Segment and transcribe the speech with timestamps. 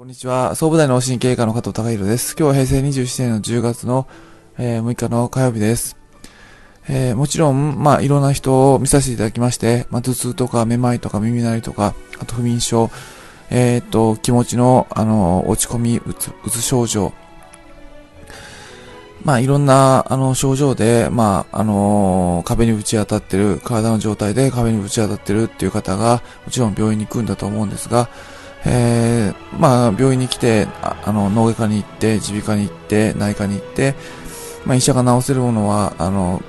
[0.00, 0.54] こんにちは。
[0.54, 2.34] 総武大の神経科の加藤隆弘です。
[2.34, 4.08] 今日は平成27年の10月の、
[4.56, 5.98] えー、6日の火曜日です。
[6.88, 12.90] えー、もちろん、まあ、いろんな人を見させていただきまして、まあ、頭痛とかめまいとか耳鳴りとか、あと不眠症、
[13.50, 17.12] えー、っと、気持ちの、あの、落ち込み、うつ、うつ症状、
[19.22, 28.08] まあ、いろんな、あの、症状で、まあ、あのー、壁にぶち当たってる、体の状態で壁にぶち当たってるっていう方が、もちろん病院に行くんだと思うんですが、
[28.66, 33.94] えー、まあ、病院に来て、ああの、脳外科に行って、耳鼻科に行って、内科に行って、
[34.66, 36.42] まあ、医者が治せるものは、あの、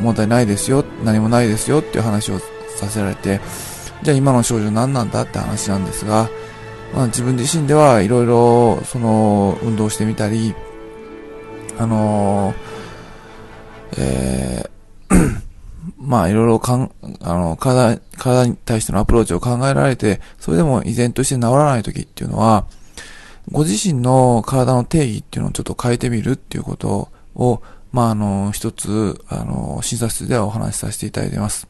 [0.00, 2.38] 問題ないですよ、何もないですよっていう話を
[2.76, 3.40] させられて、
[4.02, 6.28] じゃあ今の症状何なんだって話なんですが、
[6.94, 10.54] まあ、自分自身ではいろいろ、その、運動してみたり、
[11.78, 12.54] あのー、
[13.98, 14.72] えー
[15.98, 22.66] まあいろいろかん、あの、体、体に対してのアプローチを考えられて、それでも依然として治らない時っていうのは、
[23.50, 31.68] ご自身の体の定義っていうのをちょっと変えてみるっていうことを、まああの、一つ、あの、診察室ではお話しさせていただいてます。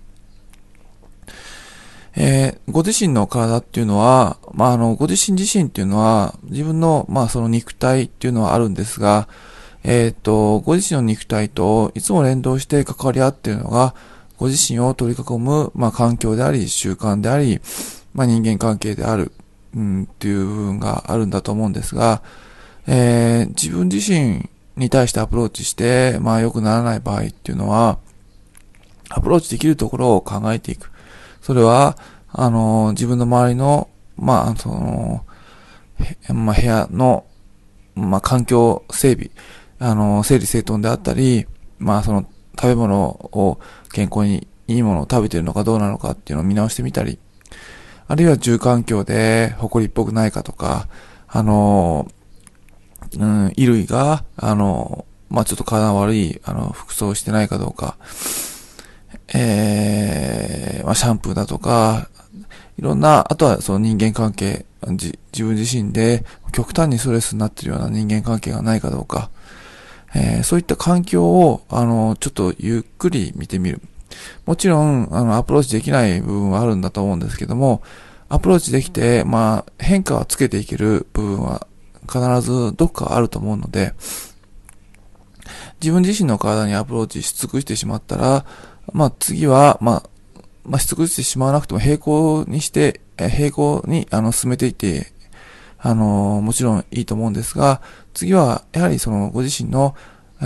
[2.15, 9.29] えー、ご自身の体っていうのは、まああの、ご自身自身っていうのは、自分の、まあその肉体っていうのはあるんですが、
[9.85, 13.95] えっ、ー、と、ご自身の肉体といつも連動して関わり合っているのが、
[14.43, 17.61] ご自身を取り囲む、まあ、環境であり、習慣であり、
[18.13, 19.31] まあ、人間関係である、
[19.73, 22.25] うん、っていう部分があるんだと思うんですが、
[22.89, 28.01] えー、自分自身に対してアプローチして、まあ、良くならない場合っていうのは、
[29.11, 30.91] アプローチできるところを考えていく。
[31.41, 31.97] それは、
[32.33, 35.25] あの、自分の周りの、まあ、その、
[36.35, 37.27] まあ、部屋の、
[37.95, 39.31] まあ、環境整備、
[39.79, 41.47] あの、整理整頓であったり、
[41.79, 42.27] まあ、その、
[42.59, 43.59] 食べ物を
[43.93, 47.19] 健康にいいものを食べてるのかどうなのかっていうのを見直してみたり、
[48.09, 50.89] あるいは住環境で埃っぽくないかとか、
[51.29, 52.09] あの、
[53.15, 57.97] うん、衣類が、あの、まあ、ちょっと体悪い、あの、服装してないかどうか、
[59.35, 62.09] えー、まあ、シャンプーだとか、
[62.79, 69.31] いろんな、あとはその人間関係、自分自身で極端にストレスになってるような人間関係がないかどうか、
[70.15, 73.81] えー、そういった環境を、あの、ちょっとゆっくり見てみる。
[74.45, 77.83] もちろん、あの、アプローチできない部分はあるんだと思うんですけども、
[78.29, 81.67] アプローチできて、まあ、変化をつけていける部分は
[82.03, 83.95] 必ずどっかあると思うので、
[85.81, 88.47] 自分自身の体にアプローチし尽くしてしまったら、
[88.93, 90.11] まあ次は、まあ、
[90.65, 95.12] まあ、し尽くしてしまわなくても平行にして、平行に、あの、進めていって
[95.83, 97.83] あの、もちろんいいと思うんですが、
[98.15, 99.97] 次は、やはりその、ご自身の、
[100.41, 100.45] え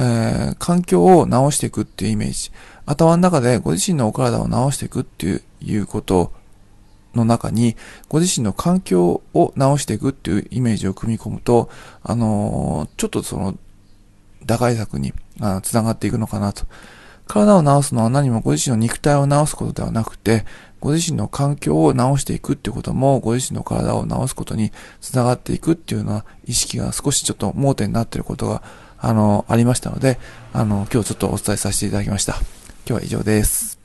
[0.52, 2.50] ー、環境を直していくっていうイメージ。
[2.86, 6.32] 頭の中でご自身のお体を直していくっていう、こと
[7.14, 7.76] の中に、
[8.08, 11.68] ご自身の環境を直していくっていうイメージを組み込むと、
[12.02, 13.58] あのー、ちょっとその、
[14.46, 16.64] 打開策に、あつながっていくのかなと。
[17.26, 20.46] 体を治すのは何もご自身の肉体を治すことではなくて、
[20.86, 24.70] ご自身の環境を直していくっていうことも、ご自身の体を治すことに
[25.00, 28.62] 繋がっていくっていうような意識が少しちょっと盲点になっていることが、
[28.96, 30.20] あの、ありましたので、
[30.52, 32.34] あの、今日ちょっとお伝えさせていただきました。
[32.34, 32.44] 今
[32.86, 33.75] 日は以上です。